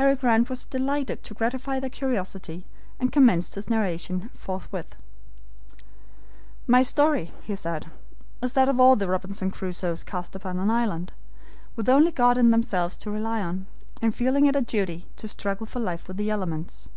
Harry 0.00 0.16
Grant 0.16 0.48
was 0.48 0.64
delighted 0.64 1.22
to 1.22 1.34
gratify 1.34 1.78
their 1.78 1.90
curiosity, 1.90 2.64
and 2.98 3.12
commenced 3.12 3.54
his 3.54 3.68
narration 3.68 4.30
forthwith. 4.32 4.96
"My 6.66 6.80
story," 6.82 7.34
he 7.42 7.54
said, 7.54 7.88
"is 8.40 8.54
that 8.54 8.70
of 8.70 8.80
all 8.80 8.96
the 8.96 9.08
Robinson 9.08 9.50
Crusoes 9.50 10.04
cast 10.04 10.34
upon 10.34 10.58
an 10.58 10.70
island, 10.70 11.12
with 11.76 11.90
only 11.90 12.12
God 12.12 12.38
and 12.38 12.50
themselves 12.50 12.96
to 12.96 13.10
rely 13.10 13.42
on, 13.42 13.66
and 14.00 14.14
feeling 14.14 14.46
it 14.46 14.56
a 14.56 14.62
duty 14.62 15.06
to 15.16 15.28
struggle 15.28 15.66
for 15.66 15.80
life 15.80 16.08
with 16.08 16.16
the 16.16 16.30
elements. 16.30 16.88